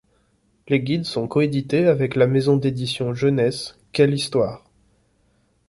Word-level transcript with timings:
Les 0.67 0.79
guides 0.79 1.05
sont 1.05 1.27
co-édités 1.27 1.85
avec 1.87 2.15
la 2.15 2.25
maison 2.25 2.57
d'édition 2.57 3.13
jeunesse 3.13 3.77
Quelle 3.91 4.15
Histoire. 4.15 4.65